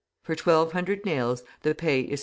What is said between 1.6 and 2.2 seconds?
the pay is 5.